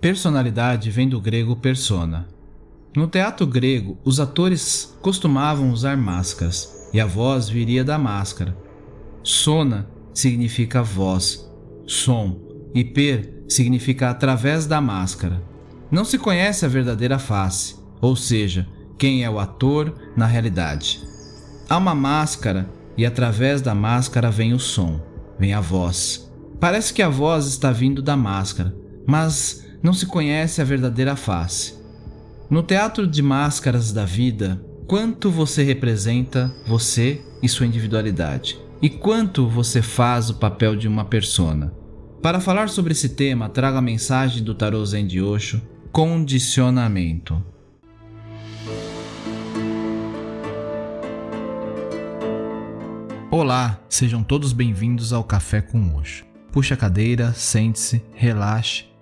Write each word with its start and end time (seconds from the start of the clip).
Personalidade 0.00 0.90
vem 0.92 1.08
do 1.08 1.20
grego 1.20 1.56
persona. 1.56 2.28
No 2.94 3.08
teatro 3.08 3.44
grego, 3.44 3.98
os 4.04 4.20
atores 4.20 4.96
costumavam 5.02 5.72
usar 5.72 5.96
máscaras 5.96 6.88
e 6.92 7.00
a 7.00 7.06
voz 7.06 7.48
viria 7.48 7.82
da 7.82 7.98
máscara. 7.98 8.56
Sona 9.24 9.88
significa 10.14 10.84
voz, 10.84 11.50
som 11.84 12.38
e 12.72 12.84
per 12.84 13.42
significa 13.48 14.08
através 14.08 14.66
da 14.66 14.80
máscara. 14.80 15.42
Não 15.90 16.04
se 16.04 16.16
conhece 16.16 16.64
a 16.64 16.68
verdadeira 16.68 17.18
face, 17.18 17.74
ou 18.00 18.14
seja, 18.14 18.68
quem 18.96 19.24
é 19.24 19.30
o 19.30 19.40
ator 19.40 19.92
na 20.16 20.26
realidade. 20.26 21.02
Há 21.68 21.76
uma 21.76 21.94
máscara 21.94 22.70
e 22.96 23.04
através 23.04 23.60
da 23.60 23.74
máscara 23.74 24.30
vem 24.30 24.54
o 24.54 24.60
som, 24.60 25.00
vem 25.36 25.54
a 25.54 25.60
voz. 25.60 26.32
Parece 26.60 26.94
que 26.94 27.02
a 27.02 27.08
voz 27.08 27.46
está 27.46 27.72
vindo 27.72 28.00
da 28.00 28.16
máscara, 28.16 28.74
mas 29.04 29.67
não 29.82 29.92
se 29.92 30.06
conhece 30.06 30.60
a 30.60 30.64
verdadeira 30.64 31.16
face. 31.16 31.78
No 32.50 32.62
teatro 32.62 33.06
de 33.06 33.22
máscaras 33.22 33.92
da 33.92 34.04
vida, 34.04 34.60
quanto 34.86 35.30
você 35.30 35.62
representa 35.62 36.52
você 36.66 37.22
e 37.42 37.48
sua 37.48 37.66
individualidade? 37.66 38.58
E 38.80 38.88
quanto 38.88 39.48
você 39.48 39.82
faz 39.82 40.30
o 40.30 40.34
papel 40.34 40.76
de 40.76 40.88
uma 40.88 41.04
persona? 41.04 41.72
Para 42.22 42.40
falar 42.40 42.68
sobre 42.68 42.92
esse 42.92 43.10
tema, 43.10 43.48
trago 43.48 43.76
a 43.76 43.82
mensagem 43.82 44.42
do 44.42 44.54
Tarô 44.54 44.84
Zen 44.84 45.06
de 45.06 45.20
Osho, 45.20 45.60
Condicionamento. 45.92 47.42
Olá, 53.30 53.80
sejam 53.88 54.22
todos 54.22 54.52
bem-vindos 54.52 55.12
ao 55.12 55.22
Café 55.22 55.60
com 55.60 55.94
Osho. 55.96 56.24
Puxe 56.50 56.72
a 56.72 56.76
cadeira, 56.76 57.32
sente-se, 57.34 58.02
relaxe 58.14 58.87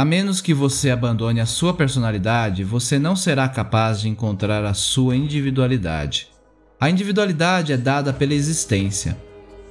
A 0.00 0.04
menos 0.06 0.40
que 0.40 0.54
você 0.54 0.90
abandone 0.90 1.40
a 1.40 1.44
sua 1.44 1.74
personalidade, 1.74 2.64
você 2.64 2.98
não 2.98 3.14
será 3.14 3.46
capaz 3.46 4.00
de 4.00 4.08
encontrar 4.08 4.64
a 4.64 4.72
sua 4.72 5.14
individualidade. 5.14 6.28
A 6.80 6.88
individualidade 6.88 7.70
é 7.70 7.76
dada 7.76 8.10
pela 8.10 8.32
existência. 8.32 9.14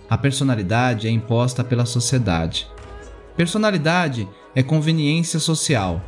A 0.08 0.16
personalidade 0.16 1.08
é 1.08 1.10
imposta 1.10 1.64
pela 1.64 1.84
sociedade. 1.84 2.68
Personalidade 3.36 4.30
é 4.54 4.62
conveniência 4.62 5.40
social. 5.40 6.00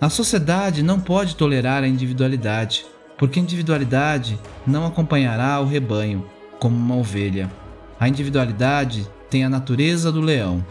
A 0.00 0.08
sociedade 0.08 0.82
não 0.82 0.98
pode 0.98 1.36
tolerar 1.36 1.84
a 1.84 1.86
individualidade, 1.86 2.86
porque 3.18 3.38
a 3.38 3.42
individualidade 3.42 4.40
não 4.66 4.86
acompanhará 4.86 5.60
o 5.60 5.66
rebanho, 5.66 6.24
como 6.58 6.74
uma 6.74 6.96
ovelha. 6.96 7.52
A 8.00 8.08
individualidade 8.08 9.06
tem 9.28 9.44
a 9.44 9.50
natureza 9.50 10.10
do 10.10 10.22
leão. 10.22 10.64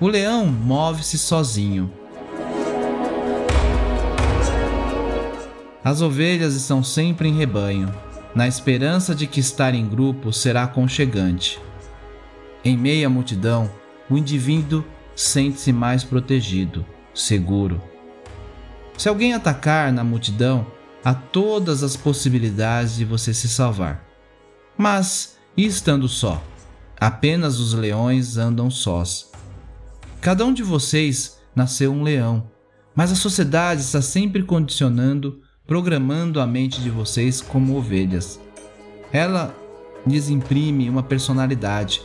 O 0.00 0.08
leão 0.08 0.46
move-se 0.46 1.16
sozinho. 1.16 1.90
As 5.84 6.00
ovelhas 6.00 6.54
estão 6.54 6.82
sempre 6.82 7.28
em 7.28 7.36
rebanho, 7.36 7.94
na 8.34 8.48
esperança 8.48 9.14
de 9.14 9.28
que 9.28 9.38
estar 9.38 9.72
em 9.72 9.86
grupo 9.86 10.32
será 10.32 10.64
aconchegante. 10.64 11.60
Em 12.64 12.76
meio 12.76 13.06
à 13.06 13.10
multidão, 13.10 13.70
o 14.10 14.18
indivíduo 14.18 14.84
sente-se 15.14 15.72
mais 15.72 16.02
protegido, 16.02 16.84
seguro. 17.14 17.80
Se 18.98 19.08
alguém 19.08 19.32
atacar 19.32 19.92
na 19.92 20.02
multidão, 20.02 20.66
há 21.04 21.14
todas 21.14 21.84
as 21.84 21.96
possibilidades 21.96 22.96
de 22.96 23.04
você 23.04 23.32
se 23.32 23.48
salvar. 23.48 24.04
Mas, 24.76 25.36
e 25.56 25.64
estando 25.64 26.08
só? 26.08 26.42
Apenas 26.98 27.60
os 27.60 27.74
leões 27.74 28.36
andam 28.36 28.68
sós. 28.70 29.33
Cada 30.24 30.42
um 30.46 30.54
de 30.54 30.62
vocês 30.62 31.36
nasceu 31.54 31.92
um 31.92 32.02
leão, 32.02 32.48
mas 32.94 33.12
a 33.12 33.14
sociedade 33.14 33.82
está 33.82 34.00
sempre 34.00 34.42
condicionando, 34.42 35.42
programando 35.66 36.40
a 36.40 36.46
mente 36.46 36.80
de 36.80 36.88
vocês 36.88 37.42
como 37.42 37.76
ovelhas. 37.76 38.40
Ela 39.12 39.54
lhes 40.06 40.30
imprime 40.30 40.88
uma 40.88 41.02
personalidade, 41.02 42.00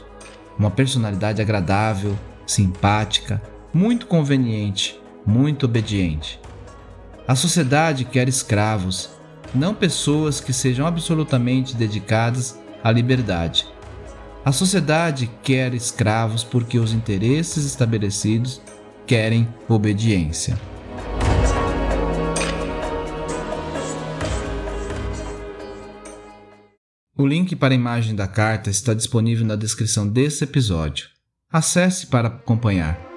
uma 0.57 0.69
personalidade 0.69 1.41
agradável, 1.41 2.13
simpática, 2.46 3.41
muito 3.74 4.06
conveniente, 4.06 5.00
muito 5.25 5.66
obediente. 5.66 6.41
A 7.25 7.36
sociedade 7.36 8.03
quer 8.03 8.28
escravos, 8.28 9.12
não 9.56 9.74
pessoas 9.74 10.41
que 10.41 10.51
sejam 10.51 10.86
absolutamente 10.86 11.74
dedicadas 11.74 12.59
à 12.84 12.91
liberdade. 12.91 13.66
A 14.50 14.52
sociedade 14.52 15.30
quer 15.44 15.76
escravos 15.76 16.44
porque 16.44 16.80
os 16.80 16.92
interesses 16.92 17.66
estabelecidos 17.66 18.60
querem 19.06 19.48
obediência. 19.68 20.60
O 27.16 27.28
link 27.28 27.56
para 27.56 27.76
a 27.76 27.78
imagem 27.78 28.16
da 28.16 28.28
carta 28.28 28.72
está 28.72 28.96
disponível 28.96 29.46
na 29.46 29.56
descrição 29.56 30.08
desse 30.10 30.46
episódio. 30.46 31.10
Acesse 31.52 32.08
para 32.08 32.30
acompanhar. 32.30 33.09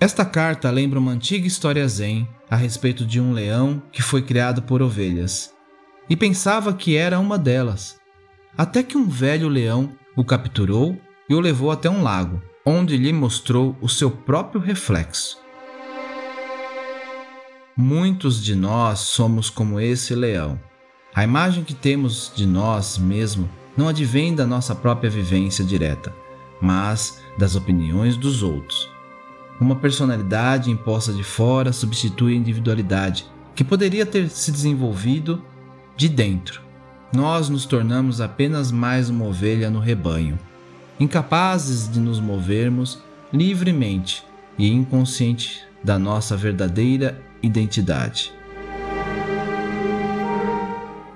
Esta 0.00 0.24
carta 0.24 0.70
lembra 0.70 1.00
uma 1.00 1.10
antiga 1.10 1.48
história 1.48 1.86
zen 1.88 2.28
a 2.48 2.54
respeito 2.54 3.04
de 3.04 3.20
um 3.20 3.32
leão 3.32 3.82
que 3.90 4.00
foi 4.00 4.22
criado 4.22 4.62
por 4.62 4.80
ovelhas 4.80 5.52
e 6.08 6.14
pensava 6.14 6.72
que 6.72 6.96
era 6.96 7.18
uma 7.18 7.36
delas, 7.36 7.98
até 8.56 8.80
que 8.80 8.96
um 8.96 9.08
velho 9.08 9.48
leão 9.48 9.92
o 10.16 10.24
capturou 10.24 10.96
e 11.28 11.34
o 11.34 11.40
levou 11.40 11.72
até 11.72 11.90
um 11.90 12.00
lago, 12.00 12.40
onde 12.64 12.96
lhe 12.96 13.12
mostrou 13.12 13.76
o 13.80 13.88
seu 13.88 14.08
próprio 14.08 14.60
reflexo. 14.60 15.38
Muitos 17.76 18.42
de 18.42 18.54
nós 18.54 19.00
somos 19.00 19.50
como 19.50 19.80
esse 19.80 20.14
leão. 20.14 20.60
A 21.12 21.24
imagem 21.24 21.64
que 21.64 21.74
temos 21.74 22.32
de 22.36 22.46
nós 22.46 22.98
mesmo 22.98 23.50
não 23.76 23.88
advém 23.88 24.32
da 24.32 24.46
nossa 24.46 24.76
própria 24.76 25.10
vivência 25.10 25.64
direta, 25.64 26.14
mas 26.62 27.20
das 27.36 27.56
opiniões 27.56 28.16
dos 28.16 28.44
outros. 28.44 28.97
Uma 29.60 29.74
personalidade 29.74 30.70
imposta 30.70 31.12
de 31.12 31.24
fora 31.24 31.72
substitui 31.72 32.32
a 32.32 32.36
individualidade, 32.36 33.26
que 33.56 33.64
poderia 33.64 34.06
ter 34.06 34.28
se 34.30 34.52
desenvolvido 34.52 35.42
de 35.96 36.08
dentro. 36.08 36.62
Nós 37.12 37.48
nos 37.48 37.66
tornamos 37.66 38.20
apenas 38.20 38.70
mais 38.70 39.10
uma 39.10 39.24
ovelha 39.24 39.68
no 39.68 39.80
rebanho, 39.80 40.38
incapazes 41.00 41.90
de 41.90 41.98
nos 41.98 42.20
movermos 42.20 43.02
livremente 43.32 44.24
e 44.56 44.70
inconsciente 44.70 45.64
da 45.82 45.98
nossa 45.98 46.36
verdadeira 46.36 47.20
identidade. 47.42 48.32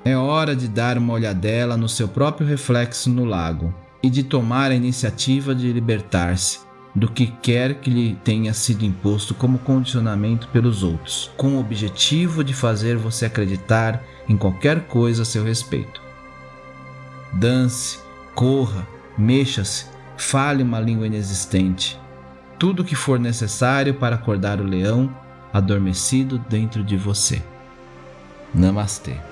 É 0.04 0.16
hora 0.16 0.56
de 0.56 0.66
dar 0.66 0.98
uma 0.98 1.12
olhadela 1.12 1.76
no 1.76 1.88
seu 1.88 2.08
próprio 2.08 2.44
reflexo 2.44 3.08
no 3.08 3.24
lago 3.24 3.72
e 4.02 4.10
de 4.10 4.24
tomar 4.24 4.72
a 4.72 4.74
iniciativa 4.74 5.54
de 5.54 5.72
libertar-se 5.72 6.71
do 6.94 7.08
que 7.10 7.26
quer 7.26 7.74
que 7.74 7.90
lhe 7.90 8.14
tenha 8.22 8.52
sido 8.52 8.84
imposto 8.84 9.34
como 9.34 9.58
condicionamento 9.58 10.48
pelos 10.48 10.82
outros, 10.82 11.30
com 11.36 11.56
o 11.56 11.60
objetivo 11.60 12.44
de 12.44 12.52
fazer 12.52 12.96
você 12.96 13.26
acreditar 13.26 14.02
em 14.28 14.36
qualquer 14.36 14.86
coisa 14.86 15.22
a 15.22 15.24
seu 15.24 15.42
respeito. 15.42 16.02
Dance, 17.32 17.98
corra, 18.34 18.86
mexa-se, 19.16 19.86
fale 20.16 20.62
uma 20.62 20.80
língua 20.80 21.06
inexistente. 21.06 21.98
Tudo 22.58 22.82
o 22.82 22.84
que 22.84 22.94
for 22.94 23.18
necessário 23.18 23.94
para 23.94 24.16
acordar 24.16 24.60
o 24.60 24.64
leão 24.64 25.14
adormecido 25.52 26.38
dentro 26.48 26.84
de 26.84 26.96
você. 26.96 27.42
Namastê. 28.54 29.31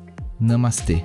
Namastê. 0.41 1.03